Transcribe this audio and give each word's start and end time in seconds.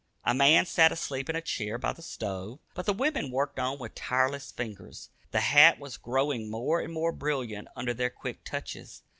A 0.23 0.33
man 0.33 0.65
sat 0.65 0.91
asleep 0.91 1.29
in 1.29 1.35
a 1.35 1.43
chair 1.43 1.77
by 1.77 1.93
the 1.93 2.01
stove, 2.01 2.57
but 2.73 2.87
the 2.87 2.91
women 2.93 3.29
worked 3.29 3.59
on 3.59 3.77
with 3.77 3.93
tireless 3.93 4.51
fingers. 4.51 5.11
The 5.29 5.41
hat 5.41 5.77
was 5.77 5.97
growing 5.97 6.49
more 6.49 6.81
and 6.81 6.91
more 6.91 7.11
brilliant 7.11 7.67
under 7.75 7.93
their 7.93 8.09
quick 8.09 8.43
touches. 8.43 9.03